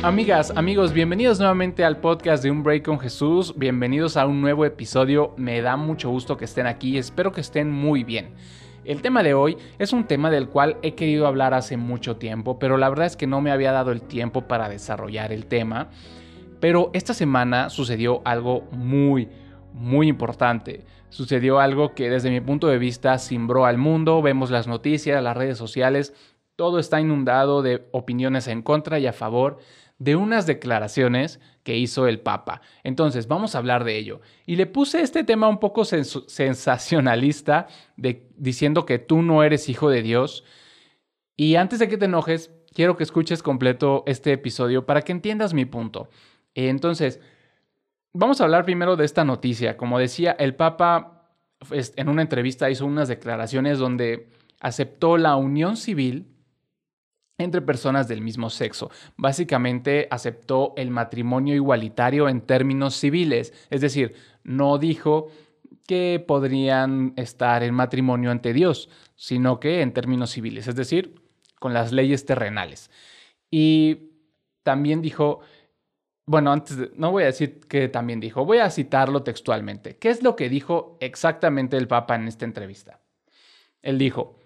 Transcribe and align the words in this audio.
Amigas, 0.00 0.52
amigos, 0.54 0.92
bienvenidos 0.92 1.40
nuevamente 1.40 1.84
al 1.84 1.96
podcast 1.96 2.44
de 2.44 2.52
Un 2.52 2.62
Break 2.62 2.84
con 2.84 3.00
Jesús. 3.00 3.52
Bienvenidos 3.56 4.16
a 4.16 4.26
un 4.26 4.40
nuevo 4.40 4.64
episodio. 4.64 5.34
Me 5.36 5.60
da 5.60 5.76
mucho 5.76 6.08
gusto 6.08 6.36
que 6.36 6.44
estén 6.44 6.68
aquí. 6.68 6.96
Espero 6.96 7.32
que 7.32 7.40
estén 7.40 7.68
muy 7.72 8.04
bien. 8.04 8.30
El 8.84 9.02
tema 9.02 9.24
de 9.24 9.34
hoy 9.34 9.56
es 9.76 9.92
un 9.92 10.04
tema 10.04 10.30
del 10.30 10.48
cual 10.48 10.76
he 10.82 10.94
querido 10.94 11.26
hablar 11.26 11.52
hace 11.52 11.76
mucho 11.76 12.16
tiempo, 12.16 12.60
pero 12.60 12.76
la 12.76 12.88
verdad 12.88 13.06
es 13.06 13.16
que 13.16 13.26
no 13.26 13.40
me 13.40 13.50
había 13.50 13.72
dado 13.72 13.90
el 13.90 14.02
tiempo 14.02 14.42
para 14.42 14.68
desarrollar 14.68 15.32
el 15.32 15.46
tema. 15.46 15.88
Pero 16.60 16.90
esta 16.94 17.12
semana 17.12 17.68
sucedió 17.68 18.22
algo 18.24 18.68
muy, 18.70 19.28
muy 19.74 20.06
importante. 20.06 20.84
Sucedió 21.08 21.58
algo 21.58 21.94
que 21.94 22.08
desde 22.08 22.30
mi 22.30 22.40
punto 22.40 22.68
de 22.68 22.78
vista 22.78 23.18
cimbró 23.18 23.66
al 23.66 23.78
mundo. 23.78 24.22
Vemos 24.22 24.50
las 24.52 24.68
noticias, 24.68 25.20
las 25.24 25.36
redes 25.36 25.58
sociales. 25.58 26.14
Todo 26.58 26.80
está 26.80 27.00
inundado 27.00 27.62
de 27.62 27.86
opiniones 27.92 28.48
en 28.48 28.62
contra 28.62 28.98
y 28.98 29.06
a 29.06 29.12
favor 29.12 29.58
de 30.00 30.16
unas 30.16 30.44
declaraciones 30.44 31.38
que 31.62 31.76
hizo 31.76 32.08
el 32.08 32.18
Papa. 32.18 32.62
Entonces, 32.82 33.28
vamos 33.28 33.54
a 33.54 33.58
hablar 33.58 33.84
de 33.84 33.96
ello. 33.96 34.20
Y 34.44 34.56
le 34.56 34.66
puse 34.66 35.00
este 35.00 35.22
tema 35.22 35.46
un 35.46 35.60
poco 35.60 35.84
sensacionalista, 35.84 37.68
de, 37.96 38.26
diciendo 38.36 38.86
que 38.86 38.98
tú 38.98 39.22
no 39.22 39.44
eres 39.44 39.68
hijo 39.68 39.88
de 39.88 40.02
Dios. 40.02 40.42
Y 41.36 41.54
antes 41.54 41.78
de 41.78 41.86
que 41.86 41.96
te 41.96 42.06
enojes, 42.06 42.50
quiero 42.74 42.96
que 42.96 43.04
escuches 43.04 43.40
completo 43.40 44.02
este 44.08 44.32
episodio 44.32 44.84
para 44.84 45.02
que 45.02 45.12
entiendas 45.12 45.54
mi 45.54 45.64
punto. 45.64 46.08
Entonces, 46.56 47.20
vamos 48.12 48.40
a 48.40 48.44
hablar 48.44 48.64
primero 48.64 48.96
de 48.96 49.04
esta 49.04 49.24
noticia. 49.24 49.76
Como 49.76 50.00
decía, 50.00 50.32
el 50.32 50.56
Papa 50.56 51.30
pues, 51.68 51.92
en 51.94 52.08
una 52.08 52.22
entrevista 52.22 52.68
hizo 52.68 52.84
unas 52.84 53.06
declaraciones 53.06 53.78
donde 53.78 54.32
aceptó 54.58 55.18
la 55.18 55.36
unión 55.36 55.76
civil 55.76 56.34
entre 57.38 57.62
personas 57.62 58.08
del 58.08 58.20
mismo 58.20 58.50
sexo. 58.50 58.90
Básicamente 59.16 60.08
aceptó 60.10 60.74
el 60.76 60.90
matrimonio 60.90 61.54
igualitario 61.54 62.28
en 62.28 62.40
términos 62.40 62.96
civiles, 62.96 63.54
es 63.70 63.80
decir, 63.80 64.14
no 64.42 64.78
dijo 64.78 65.28
que 65.86 66.22
podrían 66.26 67.14
estar 67.16 67.62
en 67.62 67.72
matrimonio 67.74 68.30
ante 68.30 68.52
Dios, 68.52 68.90
sino 69.14 69.58
que 69.60 69.80
en 69.80 69.92
términos 69.94 70.30
civiles, 70.30 70.66
es 70.68 70.74
decir, 70.76 71.14
con 71.58 71.72
las 71.72 71.92
leyes 71.92 72.26
terrenales. 72.26 72.90
Y 73.50 74.10
también 74.62 75.00
dijo, 75.00 75.40
bueno, 76.26 76.52
antes 76.52 76.76
no 76.94 77.10
voy 77.10 77.22
a 77.22 77.26
decir 77.26 77.60
que 77.60 77.88
también 77.88 78.20
dijo, 78.20 78.44
voy 78.44 78.58
a 78.58 78.70
citarlo 78.70 79.22
textualmente. 79.22 79.96
¿Qué 79.96 80.10
es 80.10 80.22
lo 80.22 80.36
que 80.36 80.50
dijo 80.50 80.98
exactamente 81.00 81.76
el 81.78 81.88
Papa 81.88 82.16
en 82.16 82.28
esta 82.28 82.44
entrevista? 82.44 83.00
Él 83.80 83.96
dijo, 83.96 84.37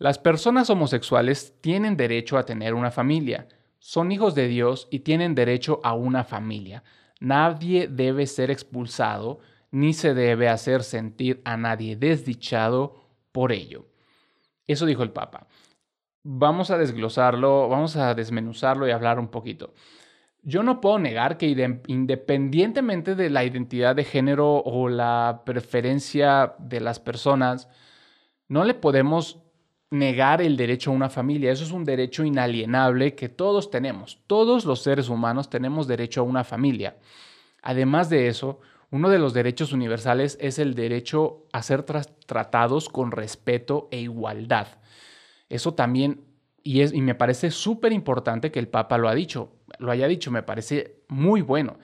las 0.00 0.18
personas 0.18 0.70
homosexuales 0.70 1.54
tienen 1.60 1.98
derecho 1.98 2.38
a 2.38 2.46
tener 2.46 2.72
una 2.72 2.90
familia, 2.90 3.46
son 3.78 4.12
hijos 4.12 4.34
de 4.34 4.48
Dios 4.48 4.88
y 4.90 5.00
tienen 5.00 5.34
derecho 5.34 5.78
a 5.84 5.92
una 5.92 6.24
familia. 6.24 6.82
Nadie 7.20 7.86
debe 7.86 8.26
ser 8.26 8.50
expulsado 8.50 9.40
ni 9.70 9.92
se 9.92 10.14
debe 10.14 10.48
hacer 10.48 10.84
sentir 10.84 11.42
a 11.44 11.58
nadie 11.58 11.96
desdichado 11.96 12.94
por 13.30 13.52
ello. 13.52 13.88
Eso 14.66 14.86
dijo 14.86 15.02
el 15.02 15.12
Papa. 15.12 15.46
Vamos 16.22 16.70
a 16.70 16.78
desglosarlo, 16.78 17.68
vamos 17.68 17.96
a 17.96 18.14
desmenuzarlo 18.14 18.88
y 18.88 18.92
hablar 18.92 19.18
un 19.18 19.28
poquito. 19.28 19.74
Yo 20.42 20.62
no 20.62 20.80
puedo 20.80 20.98
negar 20.98 21.36
que 21.36 21.80
independientemente 21.88 23.14
de 23.14 23.28
la 23.28 23.44
identidad 23.44 23.94
de 23.94 24.04
género 24.04 24.62
o 24.64 24.88
la 24.88 25.42
preferencia 25.44 26.54
de 26.58 26.80
las 26.80 27.00
personas, 27.00 27.68
no 28.48 28.64
le 28.64 28.72
podemos 28.72 29.39
negar 29.90 30.40
el 30.40 30.56
derecho 30.56 30.90
a 30.90 30.94
una 30.94 31.10
familia. 31.10 31.52
Eso 31.52 31.64
es 31.64 31.72
un 31.72 31.84
derecho 31.84 32.24
inalienable 32.24 33.14
que 33.14 33.28
todos 33.28 33.70
tenemos. 33.70 34.20
Todos 34.26 34.64
los 34.64 34.82
seres 34.82 35.08
humanos 35.08 35.50
tenemos 35.50 35.86
derecho 35.86 36.20
a 36.20 36.24
una 36.24 36.44
familia. 36.44 36.96
Además 37.62 38.08
de 38.08 38.28
eso, 38.28 38.60
uno 38.90 39.08
de 39.08 39.18
los 39.18 39.34
derechos 39.34 39.72
universales 39.72 40.38
es 40.40 40.58
el 40.58 40.74
derecho 40.74 41.46
a 41.52 41.62
ser 41.62 41.84
tratados 41.84 42.88
con 42.88 43.12
respeto 43.12 43.88
e 43.90 44.00
igualdad. 44.00 44.68
Eso 45.48 45.74
también, 45.74 46.22
y, 46.62 46.80
es, 46.80 46.92
y 46.92 47.00
me 47.00 47.14
parece 47.14 47.50
súper 47.50 47.92
importante 47.92 48.50
que 48.50 48.60
el 48.60 48.68
Papa 48.68 48.98
lo 48.98 49.08
ha 49.08 49.14
dicho, 49.14 49.52
lo 49.78 49.90
haya 49.90 50.06
dicho, 50.08 50.30
me 50.30 50.42
parece 50.42 51.02
muy 51.08 51.40
bueno. 51.40 51.78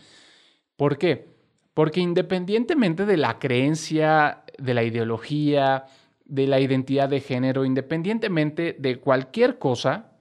¿Por 0.76 0.98
qué? 0.98 1.28
Porque 1.74 2.00
independientemente 2.00 3.04
de 3.04 3.16
la 3.16 3.38
creencia, 3.38 4.44
de 4.58 4.74
la 4.74 4.82
ideología, 4.82 5.86
de 6.26 6.46
la 6.46 6.60
identidad 6.60 7.08
de 7.08 7.20
género, 7.20 7.64
independientemente 7.64 8.76
de 8.78 8.98
cualquier 8.98 9.58
cosa, 9.58 10.12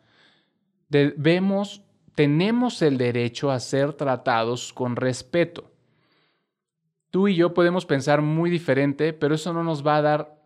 debemos, 0.89 1.83
tenemos 2.13 2.81
el 2.81 2.97
derecho 2.97 3.51
a 3.51 3.59
ser 3.59 3.93
tratados 3.93 4.71
con 4.71 4.95
respeto. 4.95 5.71
Tú 7.09 7.27
y 7.27 7.35
yo 7.35 7.53
podemos 7.53 7.85
pensar 7.85 8.21
muy 8.21 8.49
diferente, 8.49 9.13
pero 9.13 9.35
eso 9.35 9.53
no 9.53 9.63
nos 9.63 9.85
va 9.85 9.97
a 9.97 10.01
dar 10.01 10.41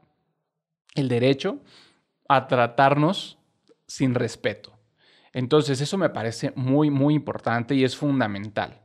el 0.95 1.09
derecho 1.09 1.59
a 2.27 2.47
tratarnos 2.47 3.37
sin 3.87 4.13
respeto. 4.13 4.77
Entonces, 5.33 5.81
eso 5.81 5.97
me 5.97 6.09
parece 6.09 6.53
muy, 6.55 6.89
muy 6.89 7.15
importante 7.15 7.75
y 7.75 7.83
es 7.83 7.95
fundamental. 7.95 8.81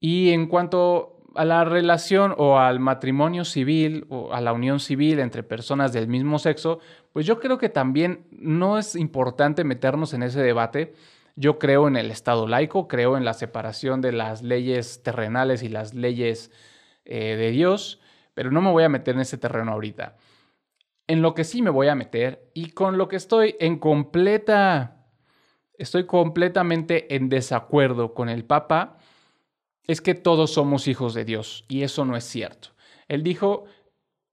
Y 0.00 0.30
en 0.30 0.46
cuanto 0.46 1.11
a 1.34 1.44
la 1.44 1.64
relación 1.64 2.34
o 2.36 2.58
al 2.58 2.80
matrimonio 2.80 3.44
civil 3.44 4.06
o 4.08 4.32
a 4.32 4.40
la 4.40 4.52
unión 4.52 4.80
civil 4.80 5.18
entre 5.20 5.42
personas 5.42 5.92
del 5.92 6.08
mismo 6.08 6.38
sexo, 6.38 6.80
pues 7.12 7.26
yo 7.26 7.40
creo 7.40 7.58
que 7.58 7.68
también 7.68 8.26
no 8.30 8.78
es 8.78 8.96
importante 8.96 9.64
meternos 9.64 10.14
en 10.14 10.22
ese 10.22 10.40
debate. 10.42 10.94
Yo 11.36 11.58
creo 11.58 11.88
en 11.88 11.96
el 11.96 12.10
Estado 12.10 12.46
laico, 12.46 12.88
creo 12.88 13.16
en 13.16 13.24
la 13.24 13.34
separación 13.34 14.00
de 14.00 14.12
las 14.12 14.42
leyes 14.42 15.02
terrenales 15.02 15.62
y 15.62 15.68
las 15.68 15.94
leyes 15.94 16.50
eh, 17.04 17.36
de 17.36 17.50
Dios, 17.50 18.00
pero 18.34 18.50
no 18.50 18.60
me 18.60 18.70
voy 18.70 18.84
a 18.84 18.88
meter 18.88 19.14
en 19.14 19.22
ese 19.22 19.38
terreno 19.38 19.72
ahorita. 19.72 20.16
En 21.06 21.20
lo 21.20 21.34
que 21.34 21.44
sí 21.44 21.62
me 21.62 21.70
voy 21.70 21.88
a 21.88 21.94
meter 21.94 22.50
y 22.54 22.70
con 22.70 22.96
lo 22.96 23.08
que 23.08 23.16
estoy 23.16 23.56
en 23.58 23.78
completa, 23.78 25.06
estoy 25.76 26.06
completamente 26.06 27.14
en 27.14 27.28
desacuerdo 27.28 28.14
con 28.14 28.28
el 28.28 28.44
Papa, 28.44 28.98
es 29.86 30.00
que 30.00 30.14
todos 30.14 30.52
somos 30.52 30.88
hijos 30.88 31.14
de 31.14 31.24
Dios 31.24 31.64
y 31.68 31.82
eso 31.82 32.04
no 32.04 32.16
es 32.16 32.24
cierto. 32.24 32.68
Él 33.08 33.22
dijo, 33.22 33.64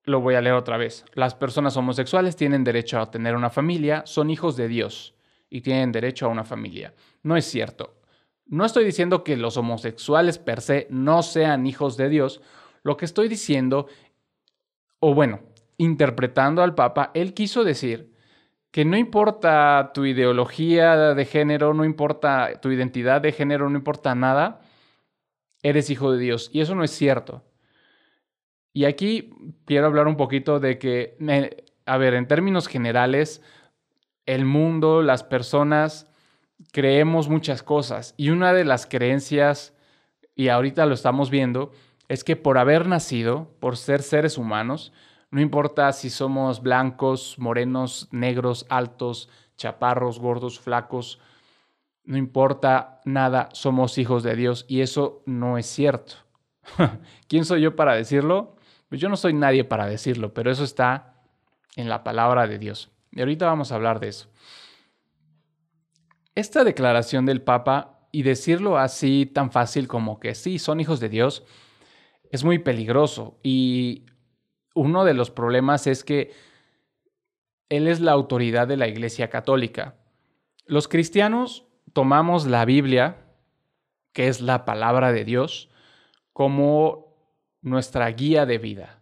lo 0.04 0.22
voy 0.22 0.36
a 0.36 0.42
leer 0.42 0.56
otra 0.56 0.78
vez, 0.78 1.06
las 1.14 1.36
personas 1.36 1.76
homosexuales 1.78 2.36
tienen 2.36 2.64
derecho 2.64 3.00
a 3.00 3.12
tener 3.12 3.36
una 3.36 3.50
familia, 3.50 4.04
son 4.06 4.30
hijos 4.30 4.56
de 4.56 4.68
Dios 4.68 5.16
y 5.50 5.62
tienen 5.62 5.92
derecho 5.92 6.26
a 6.26 6.30
una 6.30 6.44
familia. 6.44 6.94
No 7.24 7.36
es 7.36 7.46
cierto. 7.46 7.96
No 8.46 8.66
estoy 8.66 8.84
diciendo 8.84 9.24
que 9.24 9.38
los 9.38 9.58
homosexuales 9.58 10.40
per 10.40 10.62
se 10.62 10.88
no 10.90 11.22
sean 11.22 11.68
hijos 11.68 11.98
de 11.98 12.10
Dios. 12.10 12.42
Lo 12.82 12.98
que 12.98 13.06
estoy 13.06 13.28
diciendo, 13.28 13.88
o 15.00 15.14
bueno, 15.14 15.42
interpretando 15.78 16.64
al 16.64 16.74
Papa, 16.74 17.12
él 17.14 17.34
quiso 17.34 17.64
decir 17.64 18.12
que 18.72 18.86
no 18.86 18.98
importa 18.98 19.92
tu 19.94 20.06
ideología 20.06 21.14
de 21.14 21.26
género, 21.26 21.74
no 21.74 21.86
importa 21.86 22.60
tu 22.62 22.72
identidad 22.72 23.22
de 23.22 23.32
género, 23.32 23.70
no 23.70 23.78
importa 23.78 24.14
nada, 24.16 24.62
eres 25.64 25.90
hijo 25.90 26.12
de 26.12 26.20
Dios. 26.20 26.50
Y 26.54 26.62
eso 26.62 26.76
no 26.76 26.84
es 26.84 26.92
cierto. 26.92 27.44
Y 28.74 28.86
aquí 28.86 29.32
quiero 29.66 29.88
hablar 29.88 30.08
un 30.08 30.18
poquito 30.18 30.60
de 30.60 30.78
que, 30.78 31.18
a 31.86 31.98
ver, 31.98 32.14
en 32.14 32.28
términos 32.28 32.68
generales, 32.68 33.42
el 34.26 34.46
mundo, 34.46 35.02
las 35.02 35.24
personas, 35.24 36.08
creemos 36.72 37.30
muchas 37.30 37.64
cosas. 37.64 38.14
Y 38.18 38.30
una 38.30 38.54
de 38.54 38.66
las 38.66 38.86
creencias, 38.86 39.74
y 40.36 40.50
ahorita 40.50 40.86
lo 40.86 40.94
estamos 40.94 41.30
viendo, 41.30 41.72
es 42.08 42.24
que 42.24 42.36
por 42.36 42.58
haber 42.58 42.88
nacido, 42.88 43.52
por 43.60 43.78
ser 43.78 44.02
seres 44.02 44.38
humanos, 44.38 44.94
no 45.32 45.42
importa 45.42 45.92
si 45.92 46.10
somos 46.10 46.62
blancos, 46.62 47.36
morenos, 47.38 48.08
negros, 48.12 48.66
altos, 48.70 49.30
chaparros, 49.58 50.20
gordos, 50.20 50.60
flacos, 50.60 51.20
no 52.10 52.18
importa 52.18 53.02
nada, 53.06 53.50
somos 53.54 54.00
hijos 54.00 54.24
de 54.24 54.36
Dios 54.36 54.66
y 54.68 54.82
eso 54.82 55.22
no 55.28 55.60
es 55.60 55.68
cierto. 55.68 56.16
¿Quién 57.28 57.46
soy 57.46 57.62
yo 57.62 57.76
para 57.76 57.94
decirlo? 57.94 58.56
Pues 58.88 59.00
yo 59.00 59.10
no 59.10 59.16
soy 59.16 59.34
nadie 59.34 59.64
para 59.64 59.86
decirlo, 59.86 60.34
pero 60.34 60.50
eso 60.50 60.64
está 60.64 61.22
en 61.76 61.88
la 61.88 62.04
palabra 62.04 62.48
de 62.48 62.58
Dios. 62.58 62.90
Y 63.12 63.20
ahorita 63.20 63.46
vamos 63.46 63.72
a 63.72 63.76
hablar 63.76 64.00
de 64.00 64.08
eso. 64.08 64.28
Esta 66.34 66.64
declaración 66.64 67.28
del 67.28 67.44
Papa 67.44 68.00
y 68.12 68.24
decirlo 68.24 68.80
así 68.80 69.28
tan 69.28 69.52
fácil 69.52 69.88
como 69.88 70.20
que 70.20 70.34
sí, 70.34 70.58
son 70.58 70.80
hijos 70.80 71.00
de 71.00 71.10
Dios, 71.10 71.46
es 72.32 72.44
muy 72.44 72.58
peligroso. 72.58 73.40
Y 73.44 74.08
uno 74.74 75.06
de 75.06 75.14
los 75.14 75.30
problemas 75.30 75.86
es 75.86 76.04
que 76.04 76.32
Él 77.70 77.88
es 77.88 78.00
la 78.00 78.14
autoridad 78.14 78.68
de 78.68 78.78
la 78.78 78.88
Iglesia 78.88 79.30
Católica. 79.30 79.94
Los 80.66 80.88
cristianos 80.88 81.69
tomamos 81.94 82.46
la 82.46 82.66
Biblia, 82.66 83.18
que 84.14 84.28
es 84.28 84.42
la 84.42 84.66
palabra 84.66 85.12
de 85.12 85.26
Dios, 85.26 85.70
como 86.34 87.16
nuestra 87.62 88.08
guía 88.10 88.46
de 88.46 88.58
vida. 88.58 89.02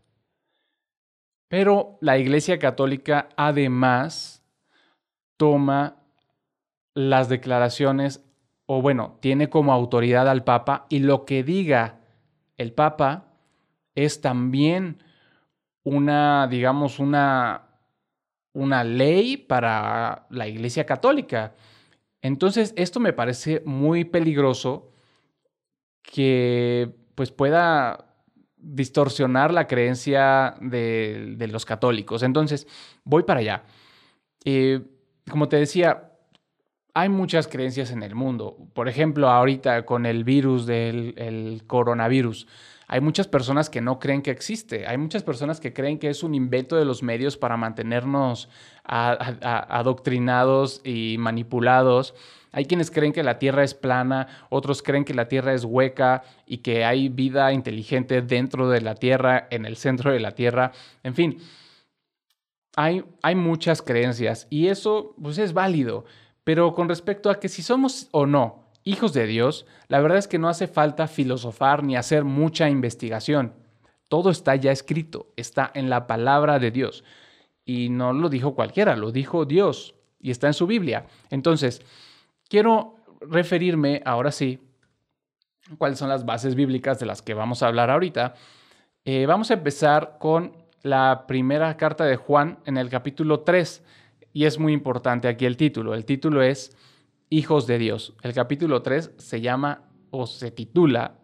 Pero 1.48 1.98
la 2.02 2.18
Iglesia 2.18 2.60
Católica 2.60 3.30
además 3.38 4.44
toma 5.38 6.04
las 6.94 7.30
declaraciones 7.30 8.24
o 8.66 8.82
bueno, 8.82 9.18
tiene 9.22 9.50
como 9.50 9.72
autoridad 9.72 10.28
al 10.28 10.44
Papa 10.44 10.86
y 10.90 11.00
lo 11.00 11.26
que 11.26 11.44
diga 11.44 12.00
el 12.58 12.74
Papa 12.74 13.28
es 13.96 14.20
también 14.20 15.02
una, 15.84 16.48
digamos, 16.48 17.00
una, 17.00 17.70
una 18.54 18.84
ley 18.84 19.38
para 19.38 20.28
la 20.30 20.48
Iglesia 20.48 20.86
Católica. 20.86 21.56
Entonces, 22.22 22.74
esto 22.76 23.00
me 23.00 23.14
parece 23.14 23.62
muy 23.66 24.06
peligroso 24.06 24.92
que 26.02 26.96
pues 27.16 27.32
pueda 27.32 28.08
distorsionar 28.58 29.54
la 29.54 29.68
creencia 29.68 30.56
de, 30.62 31.48
los 31.50 31.66
católicos. 31.66 32.24
Entonces, 32.24 32.68
voy 33.04 33.24
para 33.24 33.40
allá. 33.40 33.64
Eh, 34.46 34.82
como 35.30 35.48
te 35.48 35.58
decía, 35.58 36.12
hay 36.94 37.10
muchas 37.10 37.48
creencias 37.48 37.92
en 37.92 38.02
el 38.04 38.16
mundo. 38.16 38.58
Por 38.74 38.90
ejemplo, 38.90 39.30
ahorita 39.30 39.86
con 39.86 40.06
el 40.06 40.24
virus 40.24 40.66
del 40.66 41.64
coronavirus, 41.68 42.48
hay 42.90 43.02
muchas 43.02 43.28
personas 43.28 43.70
que 43.70 43.82
no 43.82 44.00
creen 44.00 44.22
que 44.22 44.32
existe. 44.32 44.88
Hay 44.88 44.98
muchas 44.98 45.22
personas 45.22 45.60
que 45.60 45.74
creen 45.74 46.00
que 46.00 46.10
es 46.10 46.24
un 46.24 46.34
invento 46.34 46.78
de 46.78 46.86
los 46.86 47.04
medios 47.04 47.36
para 47.36 47.58
mantenernos 47.58 48.48
adoctrinados 48.86 50.80
y 50.86 51.18
manipulados. 51.20 52.16
Hay 52.54 52.64
quienes 52.64 52.90
creen 52.90 53.12
que 53.12 53.24
la 53.24 53.40
Tierra 53.40 53.66
es 53.66 53.74
plana, 53.74 54.28
otros 54.50 54.82
creen 54.82 55.04
que 55.04 55.14
la 55.14 55.28
Tierra 55.28 55.54
es 55.54 55.66
hueca 55.66 56.24
y 56.46 56.60
que 56.60 56.86
hay 56.86 57.10
vida 57.10 57.52
inteligente 57.52 58.22
dentro 58.22 58.70
de 58.70 58.80
la 58.80 58.96
Tierra, 58.96 59.48
en 59.52 59.66
el 59.66 59.76
centro 59.76 60.14
de 60.14 60.22
la 60.22 60.32
Tierra. 60.32 60.72
En 61.04 61.14
fin, 61.14 61.40
hay, 62.78 63.04
hay 63.22 63.36
muchas 63.36 63.82
creencias 63.82 64.48
y 64.50 64.68
eso 64.68 65.14
pues 65.22 65.38
es 65.40 65.52
válido. 65.52 66.06
Pero 66.46 66.74
con 66.74 66.88
respecto 66.88 67.30
a 67.30 67.42
que 67.42 67.50
si 67.50 67.62
somos 67.62 68.08
o 68.12 68.26
no 68.26 68.67
hijos 68.88 69.14
de 69.14 69.28
Dios, 69.28 69.66
la 69.90 70.00
verdad 70.00 70.18
es 70.18 70.28
que 70.28 70.40
no 70.40 70.48
hace 70.48 70.68
falta 70.68 71.08
filosofar 71.08 71.84
ni 71.84 71.98
hacer 71.98 72.24
mucha 72.24 72.70
investigación. 72.70 73.54
Todo 74.08 74.30
está 74.30 74.56
ya 74.56 74.72
escrito, 74.72 75.28
está 75.36 75.70
en 75.74 75.90
la 75.90 76.08
palabra 76.08 76.58
de 76.58 76.72
Dios. 76.72 77.04
Y 77.66 77.90
no 77.90 78.14
lo 78.14 78.30
dijo 78.30 78.56
cualquiera, 78.56 78.96
lo 78.96 79.12
dijo 79.12 79.46
Dios 79.46 79.96
y 80.22 80.32
está 80.32 80.48
en 80.48 80.54
su 80.54 80.68
Biblia. 80.68 81.06
Entonces, 81.30 81.82
quiero 82.48 82.96
referirme 83.20 84.02
ahora 84.06 84.32
sí 84.32 84.62
cuáles 85.78 86.00
son 86.00 86.08
las 86.08 86.26
bases 86.26 86.56
bíblicas 86.56 86.98
de 86.98 87.08
las 87.08 87.22
que 87.22 87.34
vamos 87.34 87.62
a 87.62 87.68
hablar 87.68 87.90
ahorita. 87.90 88.36
Eh, 89.04 89.26
vamos 89.26 89.52
a 89.52 89.56
empezar 89.56 90.18
con 90.18 90.54
la 90.82 91.26
primera 91.28 91.76
carta 91.76 92.06
de 92.06 92.16
Juan 92.16 92.60
en 92.66 92.78
el 92.78 92.90
capítulo 92.90 93.42
3 93.42 93.84
y 94.32 94.46
es 94.46 94.58
muy 94.58 94.72
importante 94.72 95.28
aquí 95.28 95.46
el 95.46 95.58
título. 95.58 95.94
El 95.94 96.06
título 96.06 96.42
es 96.42 96.72
Hijos 97.30 97.68
de 97.68 97.78
Dios. 97.78 98.14
El 98.24 98.34
capítulo 98.34 98.82
3 98.82 99.12
se 99.18 99.42
llama 99.42 99.90
o 100.12 100.28
se 100.28 100.52
titula 100.52 101.20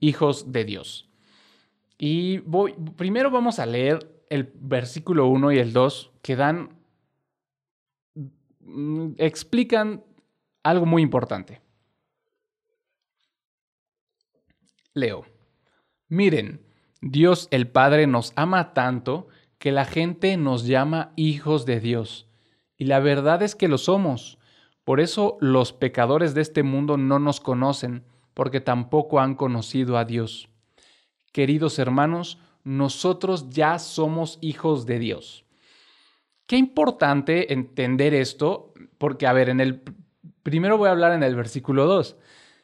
Hijos 0.00 0.52
de 0.52 0.64
Dios. 0.64 1.08
Y 1.96 2.38
voy, 2.38 2.74
primero 2.96 3.30
vamos 3.30 3.58
a 3.58 3.66
leer 3.66 4.22
el 4.28 4.52
versículo 4.54 5.26
1 5.26 5.52
y 5.52 5.58
el 5.58 5.72
2 5.72 6.12
que 6.22 6.36
dan, 6.36 6.78
mm, 8.60 9.12
explican 9.16 10.04
algo 10.62 10.86
muy 10.86 11.02
importante. 11.02 11.60
Leo. 14.92 15.24
Miren, 16.08 16.60
Dios 17.00 17.48
el 17.50 17.68
Padre 17.68 18.06
nos 18.06 18.32
ama 18.36 18.74
tanto 18.74 19.28
que 19.58 19.72
la 19.72 19.84
gente 19.84 20.36
nos 20.36 20.66
llama 20.66 21.12
hijos 21.16 21.66
de 21.66 21.80
Dios. 21.80 22.28
Y 22.76 22.84
la 22.84 23.00
verdad 23.00 23.42
es 23.42 23.54
que 23.54 23.68
lo 23.68 23.78
somos. 23.78 24.38
Por 24.88 25.00
eso 25.00 25.36
los 25.42 25.74
pecadores 25.74 26.32
de 26.32 26.40
este 26.40 26.62
mundo 26.62 26.96
no 26.96 27.18
nos 27.18 27.40
conocen, 27.40 28.04
porque 28.32 28.62
tampoco 28.62 29.20
han 29.20 29.34
conocido 29.34 29.98
a 29.98 30.06
Dios. 30.06 30.48
Queridos 31.30 31.78
hermanos, 31.78 32.38
nosotros 32.64 33.50
ya 33.50 33.78
somos 33.80 34.38
hijos 34.40 34.86
de 34.86 34.98
Dios. 34.98 35.44
Qué 36.46 36.56
importante 36.56 37.52
entender 37.52 38.14
esto, 38.14 38.72
porque 38.96 39.26
a 39.26 39.34
ver, 39.34 39.50
en 39.50 39.60
el 39.60 39.82
primero 40.42 40.78
voy 40.78 40.88
a 40.88 40.92
hablar 40.92 41.12
en 41.12 41.22
el 41.22 41.36
versículo 41.36 41.84
2. 41.84 42.16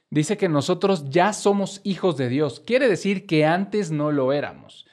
Dice 0.08 0.38
que 0.38 0.48
nosotros 0.48 1.10
ya 1.10 1.34
somos 1.34 1.82
hijos 1.84 2.16
de 2.16 2.30
Dios. 2.30 2.58
Quiere 2.58 2.88
decir 2.88 3.26
que 3.26 3.44
antes 3.44 3.90
no 3.90 4.12
lo 4.12 4.32
éramos. 4.32 4.86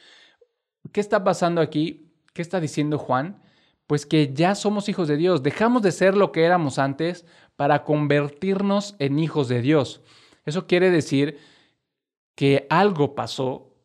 ¿Qué 0.91 0.99
está 0.99 1.23
pasando 1.23 1.61
aquí? 1.61 2.11
¿Qué 2.33 2.41
está 2.41 2.59
diciendo 2.59 2.97
Juan? 2.97 3.40
Pues 3.91 4.05
que 4.05 4.33
ya 4.33 4.55
somos 4.55 4.87
hijos 4.87 5.09
de 5.09 5.17
Dios. 5.17 5.43
Dejamos 5.43 5.81
de 5.81 5.91
ser 5.91 6.15
lo 6.15 6.31
que 6.31 6.45
éramos 6.45 6.79
antes 6.79 7.25
para 7.57 7.83
convertirnos 7.83 8.95
en 8.99 9.19
hijos 9.19 9.49
de 9.49 9.61
Dios. 9.61 10.01
Eso 10.45 10.65
quiere 10.65 10.89
decir 10.89 11.39
que 12.33 12.67
algo 12.69 13.15
pasó 13.15 13.75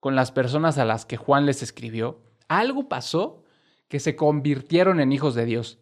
con 0.00 0.16
las 0.16 0.32
personas 0.32 0.78
a 0.78 0.84
las 0.84 1.06
que 1.06 1.16
Juan 1.16 1.46
les 1.46 1.62
escribió. 1.62 2.20
Algo 2.48 2.88
pasó 2.88 3.44
que 3.86 4.00
se 4.00 4.16
convirtieron 4.16 4.98
en 4.98 5.12
hijos 5.12 5.36
de 5.36 5.46
Dios. 5.46 5.78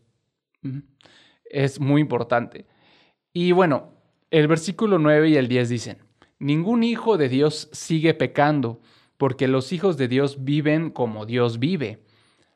Es 1.46 1.80
muy 1.80 2.02
importante. 2.02 2.66
Y 3.32 3.52
bueno, 3.52 3.94
el 4.30 4.46
versículo 4.46 4.98
9 4.98 5.30
y 5.30 5.36
el 5.36 5.48
10 5.48 5.68
dicen, 5.70 5.98
ningún 6.38 6.82
hijo 6.82 7.16
de 7.16 7.30
Dios 7.30 7.70
sigue 7.72 8.12
pecando, 8.12 8.82
porque 9.16 9.48
los 9.48 9.72
hijos 9.72 9.96
de 9.96 10.06
Dios 10.06 10.44
viven 10.44 10.90
como 10.90 11.24
Dios 11.24 11.58
vive. 11.58 12.04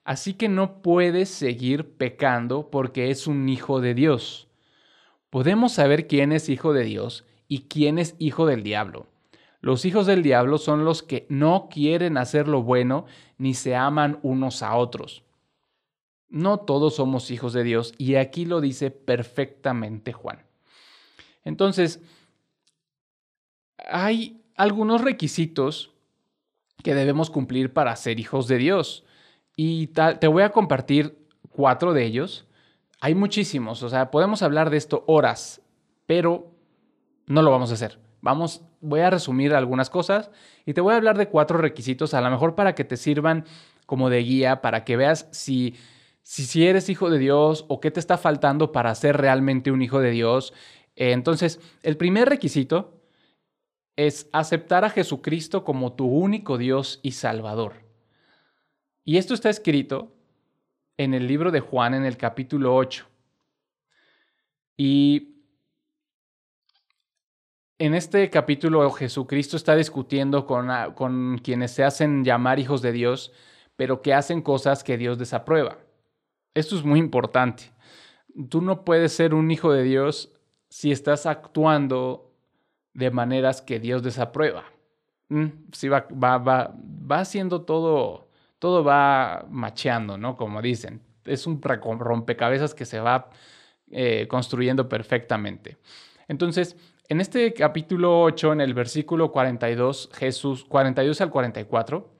Así 0.04 0.34
que 0.34 0.48
no 0.48 0.82
puedes 0.82 1.30
seguir 1.30 1.96
pecando 1.96 2.70
porque 2.70 3.10
es 3.10 3.26
un 3.26 3.48
hijo 3.48 3.80
de 3.80 3.94
Dios. 3.94 4.48
Podemos 5.30 5.72
saber 5.72 6.06
quién 6.06 6.30
es 6.30 6.48
hijo 6.48 6.72
de 6.72 6.84
Dios 6.84 7.24
y 7.48 7.62
quién 7.62 7.98
es 7.98 8.14
hijo 8.18 8.46
del 8.46 8.62
diablo. 8.62 9.06
Los 9.60 9.86
hijos 9.86 10.06
del 10.06 10.22
diablo 10.22 10.58
son 10.58 10.84
los 10.84 11.02
que 11.02 11.26
no 11.30 11.68
quieren 11.70 12.18
hacer 12.18 12.48
lo 12.48 12.62
bueno 12.62 13.06
ni 13.38 13.54
se 13.54 13.74
aman 13.74 14.20
unos 14.22 14.62
a 14.62 14.76
otros. 14.76 15.24
No 16.28 16.58
todos 16.58 16.96
somos 16.96 17.30
hijos 17.30 17.54
de 17.54 17.64
Dios 17.64 17.94
y 17.96 18.16
aquí 18.16 18.44
lo 18.44 18.60
dice 18.60 18.90
perfectamente 18.90 20.12
Juan. 20.12 20.44
Entonces, 21.44 22.02
hay 23.78 24.42
algunos 24.54 25.00
requisitos 25.00 25.92
que 26.82 26.94
debemos 26.94 27.30
cumplir 27.30 27.72
para 27.72 27.96
ser 27.96 28.20
hijos 28.20 28.48
de 28.48 28.58
Dios. 28.58 29.04
Y 29.56 29.88
te 29.88 30.26
voy 30.26 30.42
a 30.42 30.50
compartir 30.50 31.16
cuatro 31.50 31.92
de 31.92 32.04
ellos. 32.04 32.46
Hay 33.00 33.14
muchísimos, 33.14 33.82
o 33.82 33.88
sea, 33.88 34.10
podemos 34.10 34.42
hablar 34.42 34.70
de 34.70 34.76
esto 34.76 35.04
horas, 35.06 35.60
pero 36.06 36.50
no 37.26 37.42
lo 37.42 37.50
vamos 37.50 37.70
a 37.70 37.74
hacer. 37.74 37.98
Vamos, 38.20 38.62
voy 38.80 39.00
a 39.00 39.10
resumir 39.10 39.54
algunas 39.54 39.90
cosas 39.90 40.30
y 40.64 40.72
te 40.72 40.80
voy 40.80 40.94
a 40.94 40.96
hablar 40.96 41.18
de 41.18 41.28
cuatro 41.28 41.58
requisitos, 41.58 42.14
a 42.14 42.22
lo 42.22 42.30
mejor 42.30 42.54
para 42.54 42.74
que 42.74 42.84
te 42.84 42.96
sirvan 42.96 43.44
como 43.84 44.08
de 44.08 44.22
guía, 44.22 44.62
para 44.62 44.84
que 44.84 44.96
veas 44.96 45.28
si, 45.30 45.74
si, 46.22 46.44
si 46.46 46.66
eres 46.66 46.88
hijo 46.88 47.10
de 47.10 47.18
Dios 47.18 47.66
o 47.68 47.80
qué 47.80 47.90
te 47.90 48.00
está 48.00 48.16
faltando 48.16 48.72
para 48.72 48.94
ser 48.94 49.18
realmente 49.18 49.70
un 49.70 49.82
hijo 49.82 50.00
de 50.00 50.10
Dios. 50.10 50.54
Eh, 50.96 51.12
entonces, 51.12 51.60
el 51.82 51.98
primer 51.98 52.28
requisito 52.30 53.02
es 53.96 54.28
aceptar 54.32 54.84
a 54.84 54.90
Jesucristo 54.90 55.64
como 55.64 55.92
tu 55.92 56.06
único 56.06 56.56
Dios 56.56 57.00
y 57.02 57.12
Salvador. 57.12 57.83
Y 59.04 59.18
esto 59.18 59.34
está 59.34 59.50
escrito 59.50 60.14
en 60.96 61.12
el 61.12 61.26
libro 61.26 61.50
de 61.50 61.60
Juan 61.60 61.92
en 61.92 62.06
el 62.06 62.16
capítulo 62.16 62.74
8. 62.74 63.06
Y 64.78 65.42
en 67.78 67.94
este 67.94 68.30
capítulo 68.30 68.90
Jesucristo 68.90 69.58
está 69.58 69.76
discutiendo 69.76 70.46
con, 70.46 70.70
con, 70.94 71.38
quienes 71.38 71.72
se 71.72 71.84
hacen 71.84 72.24
llamar 72.24 72.58
hijos 72.58 72.80
de 72.80 72.92
Dios, 72.92 73.32
pero 73.76 74.00
que 74.00 74.14
hacen 74.14 74.40
cosas 74.40 74.82
que 74.82 74.96
Dios 74.96 75.18
desaprueba. 75.18 75.76
Esto 76.54 76.74
es 76.76 76.82
muy 76.82 76.98
importante. 76.98 77.72
Tú 78.48 78.62
no 78.62 78.86
puedes 78.86 79.12
ser 79.12 79.34
un 79.34 79.50
hijo 79.50 79.70
de 79.70 79.82
Dios 79.82 80.32
si 80.70 80.92
estás 80.92 81.26
actuando 81.26 82.32
de 82.94 83.10
maneras 83.10 83.60
que 83.60 83.78
Dios 83.80 84.02
desaprueba. 84.02 84.64
Mm, 85.28 85.48
si 85.72 85.88
va, 85.88 86.06
va, 86.10 86.38
va, 86.38 86.74
va 86.74 87.18
haciendo 87.18 87.62
todo 87.62 88.28
todo 88.64 88.82
va 88.82 89.44
macheando, 89.50 90.16
¿no? 90.16 90.36
Como 90.36 90.62
dicen. 90.62 91.02
Es 91.26 91.46
un 91.46 91.60
rompecabezas 91.60 92.74
que 92.74 92.86
se 92.86 92.98
va 92.98 93.28
eh, 93.90 94.26
construyendo 94.26 94.88
perfectamente. 94.88 95.76
Entonces, 96.28 96.74
en 97.10 97.20
este 97.20 97.52
capítulo 97.52 98.22
8, 98.22 98.54
en 98.54 98.62
el 98.62 98.72
versículo 98.72 99.30
42, 99.32 100.08
Jesús, 100.14 100.64
42 100.64 101.20
al 101.20 101.28
44, 101.28 102.10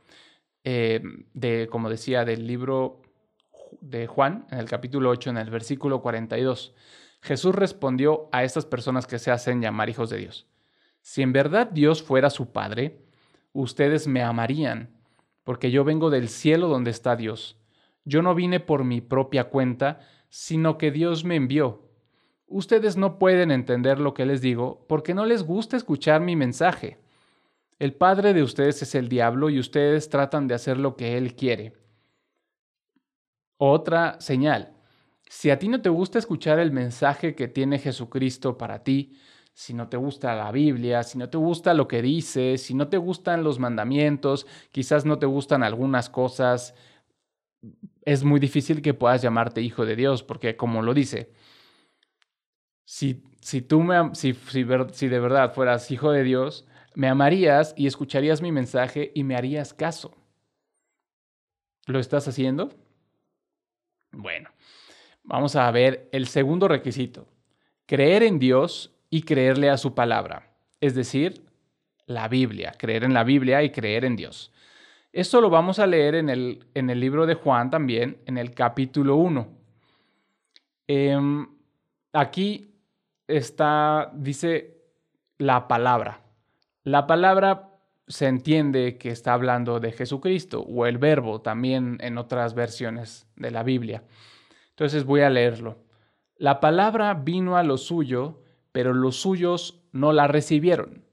eh, 0.65 1.01
de, 1.33 1.67
como 1.71 1.89
decía, 1.89 2.27
del 2.27 2.47
libro 2.47 3.01
de 3.81 4.07
Juan, 4.07 4.47
en 4.51 4.59
el 4.59 4.69
capítulo 4.69 5.09
8, 5.09 5.31
en 5.31 5.39
el 5.39 5.49
versículo 5.49 6.03
42, 6.03 6.75
Jesús 7.23 7.55
respondió 7.55 8.29
a 8.33 8.45
estas 8.45 8.67
personas 8.67 9.07
que 9.07 9.19
se 9.19 9.31
hacen 9.31 9.63
llamar 9.63 9.89
hijos 9.89 10.11
de 10.11 10.19
Dios. 10.19 10.47
Si 11.01 11.23
en 11.23 11.33
verdad 11.33 11.71
Dios 11.71 12.03
fuera 12.03 12.29
su 12.29 12.53
Padre, 12.53 12.99
ustedes 13.55 14.07
me 14.07 14.23
amarían 14.23 14.94
porque 15.45 15.71
yo 15.71 15.85
vengo 15.85 16.11
del 16.11 16.29
cielo 16.29 16.69
donde 16.69 16.91
está 16.91 17.17
Dios. 17.17 17.59
Yo 18.05 18.23
no 18.23 18.35
vine 18.35 18.61
por 18.61 18.85
mi 18.85 19.01
propia 19.01 19.45
cuenta, 19.45 20.01
sino 20.29 20.77
que 20.79 20.91
Dios 20.91 21.25
me 21.25 21.37
envió. 21.37 21.89
Ustedes 22.47 22.97
no 22.97 23.19
pueden 23.19 23.51
entender 23.51 23.99
lo 23.99 24.15
que 24.15 24.27
les 24.27 24.41
digo 24.41 24.85
porque 24.89 25.15
no 25.15 25.25
les 25.25 25.43
gusta 25.43 25.77
escuchar 25.77 26.21
mi 26.21 26.37
mensaje. 26.37 26.99
El 27.79 27.95
padre 27.95 28.35
de 28.35 28.43
ustedes 28.43 28.83
es 28.83 28.95
el 28.95 29.09
diablo 29.09 29.51
y 29.51 29.59
ustedes 29.59 30.09
tratan 30.09 30.47
de 30.47 30.55
hacer 30.55 30.79
lo 30.79 30.97
que 30.97 31.17
él 31.17 31.35
quiere. 31.35 31.75
Otra 33.57 34.21
señal. 34.21 34.73
Si 35.29 35.51
a 35.51 35.59
ti 35.59 35.69
no 35.69 35.81
te 35.81 35.89
gusta 35.89 36.19
escuchar 36.19 36.59
el 36.59 36.71
mensaje 36.71 37.35
que 37.35 37.49
tiene 37.49 37.79
Jesucristo 37.79 38.57
para 38.59 38.85
ti, 38.85 39.17
si 39.55 39.73
no 39.73 39.89
te 39.89 39.97
gusta 39.97 40.35
la 40.35 40.51
Biblia, 40.51 41.05
si 41.05 41.17
no 41.17 41.31
te 41.31 41.39
gusta 41.39 41.75
lo 41.75 41.87
que 41.87 42.03
dice, 42.03 42.59
si 42.59 42.75
no 42.75 42.89
te 42.89 42.97
gustan 42.97 43.45
los 43.45 43.61
mandamientos, 43.61 44.47
quizás 44.73 45.07
no 45.07 45.19
te 45.19 45.27
gustan 45.27 45.63
algunas 45.63 46.11
cosas, 46.11 46.75
es 48.05 48.25
muy 48.25 48.41
difícil 48.41 48.83
que 48.83 48.95
puedas 48.95 49.23
llamarte 49.23 49.63
hijo 49.63 49.87
de 49.87 49.95
Dios, 49.97 50.25
porque 50.25 50.57
como 50.57 50.83
lo 50.83 50.93
dice, 50.93 51.31
si, 52.85 53.23
si 53.41 53.63
tú 53.63 53.81
me, 53.81 54.15
si, 54.15 54.35
si, 54.35 54.67
si 54.93 55.09
de 55.09 55.21
verdad 55.21 55.55
fueras 55.55 55.91
hijo 55.93 56.11
de 56.11 56.25
Dios, 56.25 56.67
me 56.95 57.09
amarías 57.09 57.75
y 57.77 57.87
escucharías 57.87 58.43
mi 58.43 58.51
mensaje 58.51 59.13
y 59.15 59.23
me 59.23 59.37
harías 59.37 59.73
caso. 59.73 60.15
¿Lo 61.87 61.99
estás 62.01 62.27
haciendo? 62.27 62.71
Bueno, 64.11 64.51
vamos 65.23 65.55
a 65.55 65.71
ver 65.71 66.09
el 66.13 66.27
segundo 66.27 66.67
requisito. 66.67 67.29
Creer 67.87 68.23
en 68.23 68.39
Dios 68.39 68.94
y 69.15 69.23
creerle 69.23 69.71
a 69.71 69.77
su 69.77 69.95
palabra. 69.95 70.51
Es 70.81 70.97
decir, 70.97 71.45
la 72.05 72.27
Biblia, 72.27 72.73
creer 72.77 73.05
en 73.05 73.15
la 73.15 73.23
Biblia 73.23 73.63
y 73.63 73.71
creer 73.71 74.05
en 74.05 74.17
Dios. 74.17 74.51
Esto 75.13 75.41
lo 75.41 75.51
vamos 75.51 75.79
a 75.79 75.87
leer 75.87 76.17
en 76.17 76.29
el, 76.29 76.67
en 76.75 76.91
el 76.91 76.99
libro 76.99 77.25
de 77.25 77.35
Juan 77.35 77.71
también, 77.71 78.19
en 78.27 78.39
el 78.39 78.51
capítulo 78.51 79.15
1. 79.15 79.47
Em, 80.89 81.47
aquí 82.13 82.75
está, 83.29 84.11
dice 84.15 84.83
la 85.39 85.69
palabra. 85.69 86.23
La 86.83 87.07
palabra 87.07 87.71
se 88.09 88.27
entiende 88.27 88.99
que 88.99 89.11
está 89.11 89.35
hablando 89.35 89.79
de 89.79 89.93
Jesucristo 89.93 90.63
o 90.63 90.87
el 90.87 90.99
verbo 90.99 91.41
también 91.41 91.99
en 92.01 92.19
otras 92.19 92.55
versiones 92.55 93.29
de 93.37 93.53
la 93.53 93.63
Biblia. 93.63 94.03
Entonces 94.71 95.05
voy 95.05 95.21
a 95.21 95.31
leerlo. 95.31 95.79
La 96.37 96.59
palabra 96.59 97.15
vino 97.15 97.57
a 97.57 97.63
lo 97.63 97.79
suyo, 97.79 98.41
pero 98.75 98.93
los 98.93 99.21
suyos 99.21 99.81
no 99.93 100.13
la 100.13 100.27
recibieron. 100.27 101.05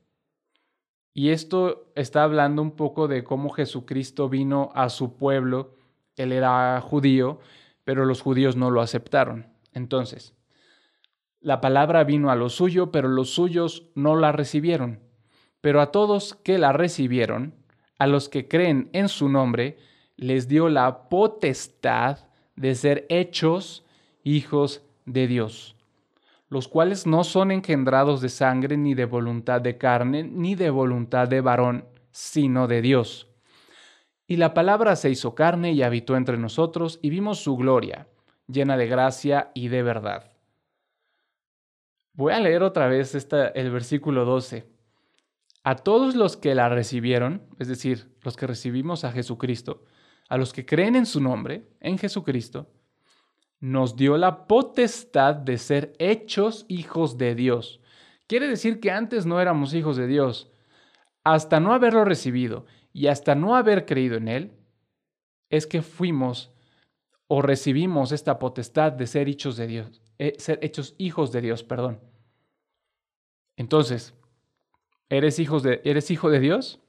Y 1.14 1.30
esto 1.30 1.92
está 1.94 2.24
hablando 2.24 2.64
un 2.64 2.72
poco 2.72 3.08
de 3.08 3.24
cómo 3.24 3.52
Jesucristo 3.52 4.30
vino 4.30 4.72
a 4.74 4.90
su 4.90 5.16
pueblo. 5.16 5.76
Él 6.16 6.32
era 6.32 6.82
judío, 6.82 7.40
pero 7.84 8.06
los 8.06 8.20
judíos 8.20 8.56
no 8.56 8.72
lo 8.72 8.82
aceptaron. 8.82 9.46
Entonces, 9.74 10.34
la 11.40 11.62
palabra 11.62 12.04
vino 12.04 12.32
a 12.32 12.36
lo 12.36 12.50
suyo, 12.50 12.92
pero 12.92 13.08
los 13.08 13.30
suyos 13.30 13.92
no 13.94 14.16
la 14.16 14.32
recibieron. 14.32 15.00
Pero 15.62 15.82
a 15.82 15.92
todos 15.92 16.34
que 16.34 16.58
la 16.58 16.74
recibieron, 16.74 17.54
a 18.00 18.08
los 18.08 18.28
que 18.28 18.48
creen 18.48 18.90
en 18.94 19.08
su 19.08 19.30
nombre, 19.30 19.78
les 20.16 20.48
dio 20.48 20.68
la 20.68 21.10
potestad 21.10 22.28
de 22.56 22.74
ser 22.74 23.06
hechos 23.10 23.86
hijos 24.24 24.82
de 25.06 25.28
Dios, 25.28 25.76
los 26.52 26.68
cuales 26.68 27.08
no 27.08 27.24
son 27.24 27.50
engendrados 27.50 28.20
de 28.20 28.28
sangre, 28.28 28.76
ni 28.76 28.94
de 28.94 29.06
voluntad 29.06 29.62
de 29.62 29.78
carne, 29.78 30.24
ni 30.24 30.56
de 30.56 30.70
voluntad 30.70 31.30
de 31.30 31.40
varón, 31.40 31.86
sino 32.12 32.68
de 32.68 32.82
Dios. 32.82 33.30
Y 34.28 34.36
la 34.36 34.54
palabra 34.54 34.98
se 34.98 35.10
hizo 35.10 35.34
carne 35.34 35.72
y 35.72 35.82
habitó 35.82 36.18
entre 36.18 36.38
nosotros, 36.38 37.00
y 37.02 37.10
vimos 37.10 37.40
su 37.40 37.56
gloria, 37.56 38.10
llena 38.48 38.76
de 38.76 38.88
gracia 38.88 39.52
y 39.54 39.70
de 39.70 39.82
verdad. 39.82 40.34
Voy 42.12 42.34
a 42.34 42.40
leer 42.42 42.64
otra 42.64 42.88
vez 42.88 43.16
el 43.56 43.72
versículo 43.72 44.26
12. 44.26 44.68
A 45.64 45.76
todos 45.78 46.16
los 46.16 46.36
que 46.36 46.54
la 46.54 46.68
recibieron, 46.68 47.44
es 47.60 47.70
decir, 47.70 48.14
los 48.24 48.36
que 48.36 48.46
recibimos 48.46 49.06
a 49.06 49.14
Jesucristo, 49.14 49.86
a 50.28 50.36
los 50.36 50.52
que 50.52 50.66
creen 50.66 50.98
en 50.98 51.06
su 51.06 51.22
nombre, 51.22 51.70
en 51.80 51.98
Jesucristo, 51.98 52.68
nos 53.62 53.96
dio 53.96 54.18
la 54.18 54.48
potestad 54.48 55.36
de 55.36 55.58
ser 55.58 55.94
hechos 56.00 56.66
hijos 56.68 57.18
de 57.18 57.36
Dios. 57.36 57.80
Quiere 58.28 58.48
decir 58.48 58.80
que 58.80 58.92
antes 58.92 59.26
no 59.26 59.40
éramos 59.40 59.74
hijos 59.74 59.96
de 59.96 60.08
Dios. 60.08 60.52
Hasta 61.24 61.60
no 61.60 61.74
haberlo 61.74 62.04
recibido 62.04 62.66
y 62.92 63.08
hasta 63.08 63.36
no 63.36 63.56
haber 63.56 63.86
creído 63.86 64.18
en 64.18 64.28
Él, 64.28 64.52
es 65.50 65.68
que 65.68 65.82
fuimos 65.82 66.52
o 67.28 67.42
recibimos 67.42 68.12
esta 68.12 68.40
potestad 68.40 68.92
de 68.92 69.06
ser 69.06 69.30
hechos 69.30 69.58
de 69.58 69.68
Dios. 69.68 70.02
Eh, 70.18 70.36
ser 70.40 70.60
hechos 70.62 70.96
hijos 70.98 71.32
de 71.32 71.42
Dios, 71.42 71.64
perdón. 71.64 72.00
Entonces, 73.58 74.16
¿eres, 75.08 75.40
hijos 75.40 75.62
de, 75.62 75.82
¿eres 75.84 76.10
hijo 76.10 76.30
de 76.30 76.40
Dios? 76.40 76.80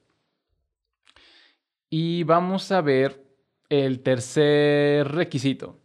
Y 1.89 2.23
vamos 2.23 2.71
a 2.71 2.81
ver 2.81 3.23
el 3.69 4.01
tercer 4.01 5.07
requisito, 5.09 5.79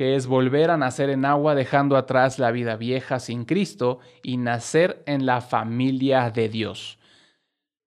que 0.00 0.16
es 0.16 0.26
volver 0.26 0.70
a 0.70 0.78
nacer 0.78 1.10
en 1.10 1.26
agua 1.26 1.54
dejando 1.54 1.98
atrás 1.98 2.38
la 2.38 2.52
vida 2.52 2.76
vieja 2.76 3.20
sin 3.20 3.44
Cristo 3.44 3.98
y 4.22 4.38
nacer 4.38 5.02
en 5.04 5.26
la 5.26 5.42
familia 5.42 6.30
de 6.30 6.48
Dios. 6.48 6.98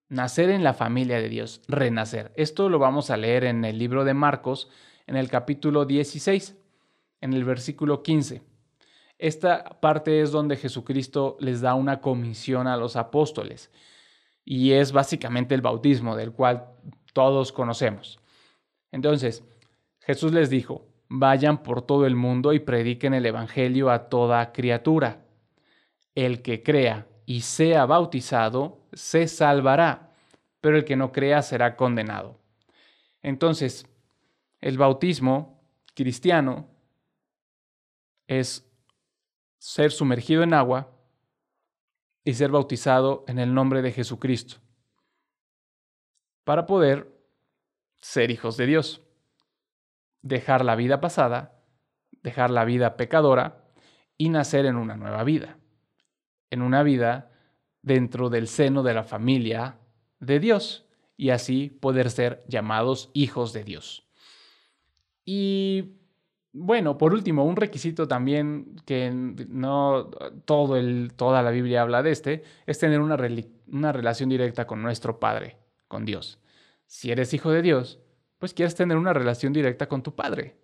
Nacer 0.10 0.52
en 0.52 0.64
la 0.64 0.76
familia 0.76 1.20
de 1.20 1.28
Dios, 1.28 1.64
renacer. 1.68 2.32
Esto 2.36 2.70
lo 2.70 2.78
vamos 2.78 3.10
a 3.10 3.18
leer 3.18 3.46
en 3.46 3.66
el 3.66 3.80
libro 3.80 4.06
de 4.06 4.14
Marcos, 4.14 4.70
en 5.08 5.16
el 5.16 5.28
capítulo 5.28 5.86
16 5.86 6.56
en 7.20 7.34
el 7.34 7.46
versículo 7.46 8.04
15. 8.04 8.44
Esta 9.18 9.64
parte 9.82 10.22
es 10.22 10.32
donde 10.32 10.56
Jesucristo 10.56 11.36
les 11.40 11.62
da 11.62 11.74
una 11.74 12.00
comisión 12.00 12.68
a 12.68 12.78
los 12.78 12.96
apóstoles 12.96 13.72
y 14.46 14.74
es 14.74 14.92
básicamente 14.92 15.56
el 15.56 15.62
bautismo 15.62 16.16
del 16.16 16.32
cual 16.32 16.76
todos 17.12 17.52
conocemos. 17.52 18.20
Entonces, 18.92 19.44
Jesús 20.02 20.32
les 20.32 20.52
dijo, 20.52 20.93
vayan 21.16 21.62
por 21.62 21.84
todo 21.84 22.08
el 22.08 22.16
mundo 22.16 22.54
y 22.54 22.60
prediquen 22.60 23.14
el 23.14 23.28
Evangelio 23.28 23.92
a 23.92 24.10
toda 24.10 24.52
criatura. 24.52 25.24
El 26.16 26.42
que 26.42 26.64
crea 26.64 27.08
y 27.28 27.42
sea 27.42 27.86
bautizado 27.86 28.80
se 28.94 29.28
salvará, 29.28 30.12
pero 30.60 30.76
el 30.76 30.86
que 30.86 30.96
no 30.96 31.12
crea 31.12 31.44
será 31.44 31.76
condenado. 31.76 32.40
Entonces, 33.22 33.86
el 34.60 34.80
bautismo 34.80 35.62
cristiano 35.94 36.68
es 38.26 38.68
ser 39.60 39.92
sumergido 39.92 40.42
en 40.42 40.56
agua 40.56 40.90
y 42.24 42.34
ser 42.34 42.50
bautizado 42.50 43.24
en 43.28 43.38
el 43.38 43.54
nombre 43.54 43.84
de 43.84 43.92
Jesucristo 43.92 44.58
para 46.44 46.66
poder 46.66 47.08
ser 48.02 48.32
hijos 48.32 48.58
de 48.58 48.66
Dios, 48.66 49.04
dejar 50.24 50.66
la 50.66 50.76
vida 50.76 51.00
pasada, 51.00 51.62
dejar 52.24 52.50
la 52.50 52.66
vida 52.66 52.98
pecadora 52.98 53.66
y 54.18 54.30
nacer 54.30 54.66
en 54.66 54.78
una 54.78 54.98
nueva 54.98 55.24
vida, 55.24 55.58
en 56.50 56.64
una 56.64 56.82
vida 56.82 57.32
dentro 57.82 58.30
del 58.30 58.48
seno 58.48 58.82
de 58.82 58.94
la 58.94 59.04
familia 59.04 59.78
de 60.20 60.40
Dios 60.40 60.86
y 61.18 61.30
así 61.30 61.70
poder 61.70 62.10
ser 62.10 62.44
llamados 62.48 63.12
hijos 63.14 63.54
de 63.54 63.64
Dios. 63.64 64.08
Y 65.26 66.00
bueno, 66.54 66.98
por 66.98 67.14
último, 67.14 67.46
un 67.46 67.56
requisito 67.56 68.08
también 68.08 68.76
que 68.86 69.12
no 69.12 70.10
todo 70.46 70.78
el, 70.78 71.14
toda 71.16 71.42
la 71.42 71.52
Biblia 71.52 71.82
habla 71.82 72.04
de 72.04 72.12
este, 72.12 72.44
es 72.66 72.80
tener 72.80 73.02
una, 73.02 73.18
una 73.68 73.92
relación 73.92 74.30
directa 74.30 74.66
con 74.66 74.82
nuestro 74.82 75.20
Padre, 75.20 75.58
con 75.88 76.06
Dios. 76.06 76.40
Si 76.86 77.12
eres 77.12 77.34
hijo 77.34 77.52
de 77.52 77.62
Dios, 77.62 78.00
pues 78.44 78.54
quieres 78.54 78.76
tener 78.76 78.98
una 78.98 79.14
relación 79.14 79.54
directa 79.54 79.88
con 79.88 80.04
tu 80.04 80.16
Padre. 80.16 80.58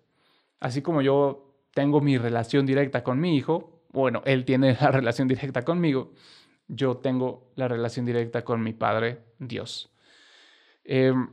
Así 0.58 0.82
como 0.82 1.00
yo 1.00 1.54
tengo 1.72 2.02
mi 2.02 2.18
relación 2.18 2.66
directa 2.66 3.02
con 3.02 3.18
mi 3.18 3.34
hijo, 3.34 3.80
bueno, 3.90 4.20
él 4.26 4.44
tiene 4.44 4.74
la 4.82 4.90
relación 4.90 5.26
directa 5.28 5.62
conmigo, 5.62 6.12
yo 6.68 6.98
tengo 6.98 7.50
la 7.54 7.68
relación 7.68 8.04
directa 8.04 8.44
con 8.44 8.62
mi 8.62 8.74
Padre, 8.74 9.20
Dios. 9.38 9.90
Em, 10.84 11.30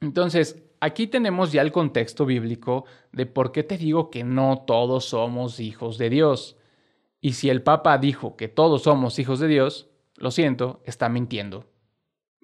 entonces, 0.00 0.62
aquí 0.80 1.06
tenemos 1.08 1.52
ya 1.52 1.60
el 1.60 1.72
contexto 1.72 2.24
bíblico 2.24 2.86
de 3.12 3.26
por 3.26 3.52
qué 3.52 3.64
te 3.64 3.76
digo 3.76 4.08
que 4.08 4.24
no 4.24 4.64
todos 4.66 5.04
somos 5.04 5.60
hijos 5.60 5.98
de 5.98 6.08
Dios. 6.08 6.56
Y 7.20 7.34
si 7.34 7.50
el 7.50 7.60
Papa 7.60 7.98
dijo 7.98 8.34
que 8.34 8.48
todos 8.48 8.84
somos 8.84 9.18
hijos 9.18 9.40
de 9.40 9.48
Dios, 9.48 9.90
lo 10.16 10.30
siento, 10.30 10.80
está 10.86 11.10
mintiendo. 11.10 11.66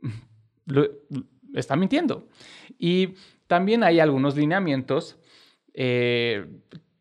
está 1.54 1.76
mintiendo. 1.76 2.28
Y 2.78 3.14
también 3.46 3.82
hay 3.82 4.00
algunos 4.00 4.36
lineamientos, 4.36 5.18
eh, 5.74 6.46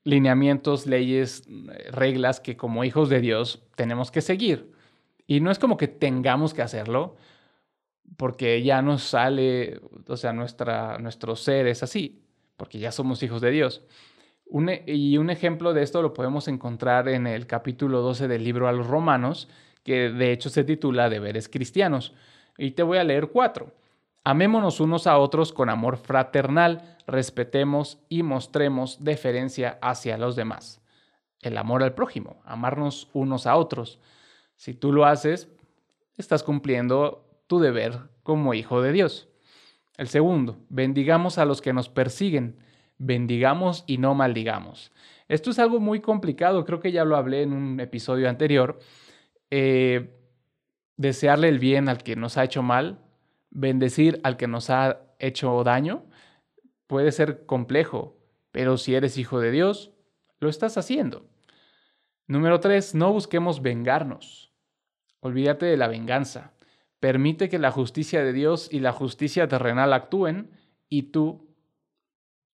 lineamientos, 0.04 0.88
leyes, 0.88 1.44
reglas 1.92 2.39
que 2.39 2.56
como 2.56 2.84
hijos 2.84 3.10
de 3.10 3.20
Dios 3.20 3.63
tenemos 3.75 4.12
que 4.12 4.22
seguir. 4.22 4.72
Y 5.27 5.42
no 5.42 5.51
es 5.51 5.60
como 5.60 5.75
que 5.75 5.89
tengamos 5.89 6.54
que 6.54 6.62
hacerlo, 6.62 7.18
porque 8.16 8.63
ya 8.63 8.82
nos 8.82 9.04
sale, 9.04 9.82
o 10.08 10.16
sea, 10.16 10.32
nuestra, 10.32 10.98
nuestro 11.00 11.36
ser 11.36 11.68
es 11.68 11.84
así, 11.84 12.24
porque 12.56 12.80
ya 12.80 12.92
somos 12.92 13.22
hijos 13.24 13.42
de 13.42 13.51
Dios. 13.51 13.84
E, 14.50 14.84
y 14.96 15.18
un 15.18 15.30
ejemplo 15.30 15.74
de 15.74 15.84
esto 15.84 16.01
lo 16.01 16.13
podemos 16.13 16.48
encontrar 16.48 17.10
en 17.10 17.27
el 17.27 17.48
capítulo 17.48 18.01
12 18.01 18.30
del 18.30 18.44
libro 18.46 18.70
a 18.70 18.72
los 18.72 18.88
romanos, 18.88 19.50
que 19.84 20.10
de 20.10 20.32
hecho 20.32 20.50
se 20.50 20.63
titula 20.63 21.10
Deberes 21.10 21.50
Cristianos. 21.50 22.13
Y 22.58 22.72
te 22.72 22.84
voy 22.84 22.98
a 22.98 23.04
leer 23.04 23.27
cuatro. 23.27 23.74
Amémonos 24.27 24.81
unos 24.81 25.07
a 25.07 25.19
otros 25.19 25.53
con 25.53 25.69
amor 25.69 25.96
fraternal, 25.96 26.98
respetemos 27.07 27.98
y 28.10 28.24
mostremos 28.24 29.01
deferencia 29.01 29.79
hacia 29.81 30.17
los 30.17 30.36
demás. 30.36 30.81
El 31.39 31.57
amor 31.57 31.81
al 31.81 31.93
prójimo, 31.93 32.41
amarnos 32.43 33.10
unos 33.13 33.48
a 33.48 33.55
otros. 33.55 34.01
Si 34.57 34.74
tú 34.74 34.91
lo 34.91 35.05
haces, 35.05 35.48
estás 36.17 36.43
cumpliendo 36.43 37.25
tu 37.48 37.60
deber 37.60 38.00
como 38.22 38.53
hijo 38.53 38.81
de 38.81 38.91
Dios. 38.91 39.29
El 39.96 40.10
segundo, 40.10 40.57
bendigamos 40.67 41.38
a 41.38 41.46
los 41.46 41.62
que 41.62 41.72
nos 41.72 41.88
persiguen, 41.88 42.60
bendigamos 42.98 43.86
y 43.88 43.98
no 43.98 44.13
maldigamos. 44.13 44.91
Esto 45.29 45.51
es 45.51 45.57
algo 45.57 45.79
muy 45.79 46.01
complicado, 46.01 46.65
creo 46.65 46.81
que 46.81 46.91
ya 46.91 47.05
lo 47.05 47.15
hablé 47.15 47.43
en 47.43 47.53
un 47.53 47.79
episodio 47.79 48.27
anterior. 48.27 48.77
Eh, 49.51 50.19
desearle 50.98 51.48
el 51.48 51.60
bien 51.60 51.88
al 51.88 52.03
que 52.03 52.17
nos 52.17 52.38
ha 52.38 52.43
hecho 52.43 52.62
mal, 52.62 53.06
bendecir 53.50 54.20
al 54.24 54.38
que 54.38 54.48
nos 54.48 54.70
ha 54.70 55.01
hecho 55.20 55.63
daño, 55.63 56.06
puede 56.88 57.12
ser 57.12 57.46
complejo, 57.46 58.18
pero 58.51 58.77
si 58.77 58.96
eres 58.96 59.18
hijo 59.18 59.39
de 59.39 59.51
Dios, 59.51 59.92
lo 60.39 60.50
estás 60.50 60.77
haciendo. 60.77 61.27
Número 62.27 62.60
tres, 62.60 62.94
no 62.94 63.12
busquemos 63.13 63.62
vengarnos. 63.62 64.54
Olvídate 65.20 65.66
de 65.66 65.77
la 65.77 65.88
venganza. 65.88 66.54
Permite 67.00 67.50
que 67.50 67.60
la 67.60 67.72
justicia 67.72 68.24
de 68.24 68.34
Dios 68.34 68.70
y 68.72 68.80
la 68.80 68.92
justicia 68.92 69.48
terrenal 69.48 69.94
actúen 69.94 70.51
y 70.89 71.04
tú 71.04 71.48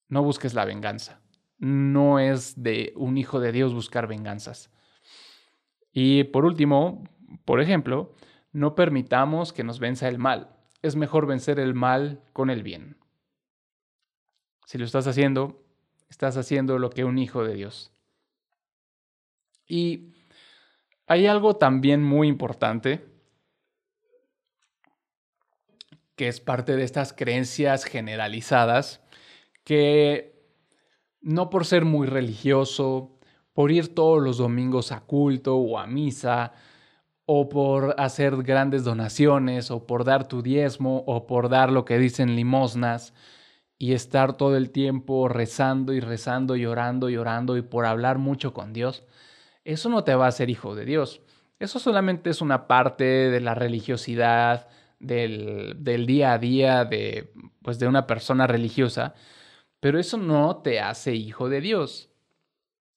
no 0.09 0.23
busques 0.23 0.53
la 0.53 0.65
venganza. 0.65 1.21
No 1.57 2.19
es 2.19 2.61
de 2.61 2.93
un 2.95 3.17
hijo 3.17 3.39
de 3.39 3.51
Dios 3.51 3.73
buscar 3.73 4.07
venganzas. 4.07 4.69
Y 5.91 6.25
por 6.25 6.45
último, 6.45 7.03
por 7.45 7.61
ejemplo, 7.61 8.13
no 8.51 8.75
permitamos 8.75 9.53
que 9.53 9.63
nos 9.63 9.79
venza 9.79 10.07
el 10.07 10.19
mal. 10.19 10.52
Es 10.83 10.95
mejor 10.95 11.25
vencer 11.25 11.59
el 11.59 11.73
mal 11.73 12.21
con 12.33 12.51
el 12.51 12.61
bien. 12.61 12.97
Si 14.65 14.77
lo 14.77 14.85
estás 14.85 15.07
haciendo, 15.07 15.63
estás 16.09 16.37
haciendo 16.37 16.77
lo 16.77 16.91
que 16.91 17.05
un 17.05 17.17
hijo 17.17 17.43
de 17.43 17.55
Dios. 17.55 17.91
Y 19.65 20.13
hay 21.07 21.25
algo 21.25 21.55
también 21.55 22.03
muy 22.03 22.27
importante 22.27 23.05
que 26.15 26.27
es 26.27 26.39
parte 26.39 26.75
de 26.75 26.83
estas 26.83 27.13
creencias 27.13 27.85
generalizadas, 27.85 29.01
que 29.63 30.33
no 31.21 31.49
por 31.49 31.65
ser 31.65 31.85
muy 31.85 32.07
religioso, 32.07 33.17
por 33.53 33.71
ir 33.71 33.95
todos 33.95 34.21
los 34.21 34.37
domingos 34.37 34.91
a 34.91 35.01
culto 35.01 35.55
o 35.55 35.79
a 35.79 35.87
misa, 35.87 36.53
o 37.25 37.49
por 37.49 37.95
hacer 37.97 38.35
grandes 38.43 38.83
donaciones, 38.83 39.71
o 39.71 39.85
por 39.87 40.03
dar 40.03 40.27
tu 40.27 40.41
diezmo, 40.41 41.03
o 41.07 41.25
por 41.27 41.49
dar 41.49 41.71
lo 41.71 41.85
que 41.85 41.97
dicen 41.97 42.35
limosnas, 42.35 43.13
y 43.77 43.93
estar 43.93 44.37
todo 44.37 44.55
el 44.55 44.71
tiempo 44.71 45.27
rezando 45.27 45.93
y 45.93 45.99
rezando 45.99 46.55
y 46.55 46.65
orando 46.65 47.09
y 47.09 47.17
orando 47.17 47.57
y 47.57 47.61
por 47.61 47.85
hablar 47.85 48.17
mucho 48.17 48.53
con 48.53 48.73
Dios, 48.73 49.03
eso 49.65 49.89
no 49.89 50.03
te 50.03 50.15
va 50.15 50.25
a 50.25 50.29
hacer 50.29 50.49
hijo 50.49 50.75
de 50.75 50.85
Dios. 50.85 51.21
Eso 51.59 51.79
solamente 51.79 52.29
es 52.29 52.41
una 52.41 52.67
parte 52.67 53.03
de 53.03 53.39
la 53.39 53.55
religiosidad, 53.55 54.67
del, 55.03 56.05
día 56.07 56.33
a 56.33 56.37
día 56.37 56.85
de, 56.85 57.31
pues, 57.61 57.79
de 57.79 57.87
una 57.87 58.07
persona 58.07 58.47
religiosa, 58.47 59.13
pero 59.79 59.99
eso 59.99 60.17
no 60.17 60.57
te 60.57 60.79
hace 60.79 61.13
hijo 61.15 61.49
de 61.49 61.61
Dios. 61.61 62.09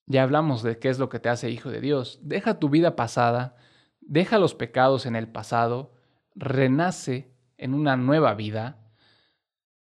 Ya 0.07 0.23
hablamos 0.23 0.63
de 0.63 0.79
qué 0.79 0.89
es 0.89 0.99
lo 0.99 1.09
que 1.09 1.19
te 1.19 1.29
hace 1.29 1.51
hijo 1.51 1.71
de 1.71 1.81
Dios. 1.81 2.21
Deja 2.23 2.61
tu 2.61 2.69
vida 2.69 2.95
pasada, 2.95 3.57
deja 4.07 4.39
los 4.39 4.55
pecados 4.55 5.07
en 5.07 5.17
el 5.17 5.29
pasado, 5.29 5.93
renace 6.35 7.31
en 7.59 7.75
una 7.75 7.97
nueva 7.97 8.35
vida 8.35 8.79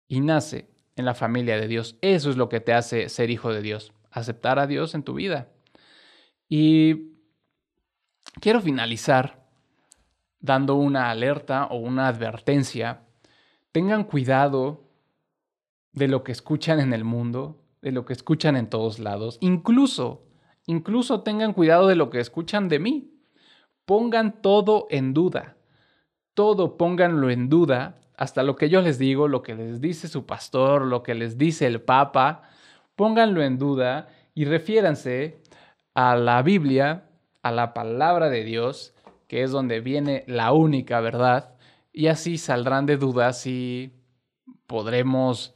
y 0.08 0.20
nace 0.22 0.70
en 0.96 1.06
la 1.06 1.14
familia 1.14 1.58
de 1.58 1.68
Dios. 1.68 1.98
Eso 2.02 2.30
es 2.30 2.38
lo 2.38 2.50
que 2.50 2.60
te 2.60 2.74
hace 2.74 3.10
ser 3.10 3.30
hijo 3.30 3.54
de 3.54 3.62
Dios, 3.62 3.94
aceptar 4.12 4.60
a 4.60 4.68
Dios 4.68 4.96
en 4.96 5.04
tu 5.04 5.14
vida. 5.14 5.50
Y 6.48 7.16
quiero 8.40 8.62
finalizar 8.62 9.46
dando 10.40 10.76
una 10.76 11.10
alerta 11.10 11.66
o 11.66 11.78
una 11.78 12.08
advertencia. 12.08 13.02
Tengan 13.72 14.04
cuidado 14.04 14.84
de 15.92 16.08
lo 16.08 16.24
que 16.24 16.32
escuchan 16.32 16.80
en 16.80 16.94
el 16.94 17.04
mundo, 17.04 17.64
de 17.82 17.92
lo 17.92 18.06
que 18.06 18.14
escuchan 18.14 18.56
en 18.56 18.70
todos 18.70 19.00
lados. 19.00 19.38
Incluso, 19.42 20.28
incluso 20.66 21.22
tengan 21.22 21.54
cuidado 21.54 21.88
de 21.88 21.96
lo 21.96 22.10
que 22.10 22.20
escuchan 22.20 22.70
de 22.70 22.80
mí. 22.80 23.15
Pongan 23.86 24.42
todo 24.42 24.88
en 24.90 25.14
duda. 25.14 25.56
Todo 26.34 26.78
pónganlo 26.78 27.30
en 27.30 27.50
duda, 27.50 27.96
hasta 28.18 28.44
lo 28.44 28.56
que 28.56 28.70
yo 28.70 28.82
les 28.82 29.00
digo, 29.00 29.28
lo 29.28 29.42
que 29.42 29.56
les 29.56 29.80
dice 29.80 30.08
su 30.08 30.26
pastor, 30.26 30.86
lo 30.86 31.04
que 31.04 31.16
les 31.16 31.38
dice 31.38 31.66
el 31.68 31.82
Papa. 31.82 32.44
Pónganlo 32.96 33.42
en 33.42 33.58
duda 33.58 34.08
y 34.34 34.46
refiéranse 34.46 35.42
a 35.94 36.16
la 36.16 36.42
Biblia, 36.42 37.06
a 37.42 37.52
la 37.52 37.74
palabra 37.74 38.30
de 38.30 38.44
Dios 38.44 38.96
que 39.28 39.44
es 39.44 39.52
donde 39.52 39.80
viene 39.80 40.24
la 40.28 40.52
única 40.54 41.00
verdad, 41.00 41.56
y 41.92 42.08
así 42.08 42.38
saldrán 42.38 42.86
de 42.86 42.98
dudas 42.98 43.48
y 43.48 43.94
podremos 44.68 45.56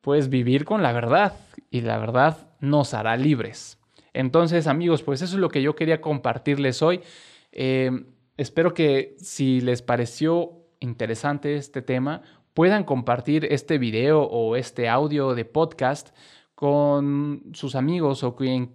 pues 0.00 0.28
vivir 0.28 0.64
con 0.64 0.82
la 0.82 0.92
verdad 0.92 1.34
y 1.70 1.82
la 1.82 1.98
verdad 1.98 2.36
nos 2.60 2.94
hará 2.94 3.16
libres. 3.16 3.78
Entonces 4.14 4.66
amigos, 4.66 5.02
pues 5.02 5.20
eso 5.20 5.34
es 5.34 5.40
lo 5.40 5.50
que 5.50 5.60
yo 5.60 5.74
quería 5.74 6.00
compartirles 6.00 6.80
hoy. 6.80 7.02
Eh, 7.52 7.90
espero 8.36 8.72
que 8.72 9.16
si 9.18 9.60
les 9.60 9.82
pareció 9.82 10.64
interesante 10.80 11.56
este 11.56 11.82
tema, 11.82 12.22
puedan 12.54 12.84
compartir 12.84 13.46
este 13.50 13.78
video 13.78 14.22
o 14.22 14.56
este 14.56 14.88
audio 14.88 15.34
de 15.34 15.44
podcast 15.44 16.16
con 16.54 17.42
sus 17.52 17.74
amigos 17.74 18.22
o 18.22 18.36
quien 18.36 18.72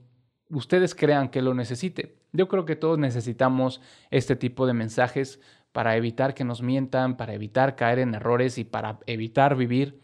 ustedes 0.49 0.93
crean 0.93 1.29
que 1.29 1.41
lo 1.41 1.53
necesite. 1.53 2.19
Yo 2.33 2.47
creo 2.47 2.65
que 2.65 2.75
todos 2.75 2.99
necesitamos 2.99 3.81
este 4.11 4.35
tipo 4.35 4.67
de 4.67 4.73
mensajes 4.73 5.39
para 5.71 5.95
evitar 5.95 6.33
que 6.33 6.43
nos 6.43 6.61
mientan, 6.61 7.15
para 7.15 7.33
evitar 7.33 7.75
caer 7.75 7.99
en 7.99 8.13
errores 8.13 8.57
y 8.57 8.65
para 8.65 8.99
evitar 9.05 9.55
vivir 9.55 10.01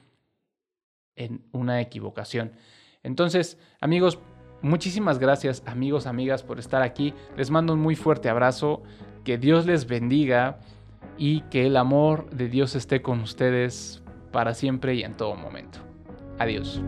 en 1.15 1.45
una 1.51 1.81
equivocación. 1.81 2.53
Entonces, 3.03 3.59
amigos, 3.79 4.19
muchísimas 4.61 5.19
gracias, 5.19 5.63
amigos, 5.65 6.07
amigas, 6.07 6.43
por 6.43 6.59
estar 6.59 6.81
aquí. 6.81 7.13
Les 7.37 7.51
mando 7.51 7.73
un 7.73 7.79
muy 7.79 7.95
fuerte 7.95 8.29
abrazo. 8.29 8.83
Que 9.23 9.37
Dios 9.37 9.65
les 9.65 9.87
bendiga 9.87 10.59
y 11.17 11.41
que 11.49 11.65
el 11.65 11.77
amor 11.77 12.29
de 12.29 12.47
Dios 12.47 12.75
esté 12.75 13.01
con 13.01 13.21
ustedes 13.21 14.03
para 14.31 14.53
siempre 14.53 14.95
y 14.95 15.03
en 15.03 15.15
todo 15.15 15.35
momento. 15.35 15.79
Adiós. 16.37 16.81